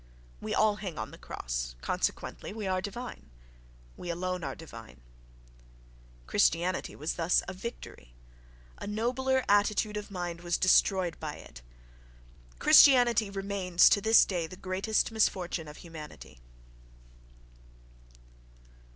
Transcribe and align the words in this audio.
We 0.39 0.55
all 0.55 0.77
hang 0.77 0.97
on 0.97 1.11
the 1.11 1.17
cross, 1.19 1.75
consequently 1.81 2.51
we 2.53 2.65
are 2.65 2.81
divine.... 2.81 3.29
We 3.95 4.09
alone 4.09 4.43
are 4.43 4.55
divine.... 4.55 5.01
Christianity 6.25 6.95
was 6.95 7.13
thus 7.13 7.43
a 7.47 7.53
victory: 7.53 8.15
a 8.79 8.87
nobler 8.87 9.45
attitude 9.47 9.97
of 9.97 10.09
mind 10.09 10.41
was 10.41 10.57
destroyed 10.57 11.19
by 11.19 11.35
it—Christianity 11.35 13.29
remains 13.29 13.89
to 13.89 14.01
this 14.01 14.25
day 14.25 14.47
the 14.47 14.55
greatest 14.57 15.11
misfortune 15.11 15.67
of 15.67 15.77
humanity. 15.77 16.39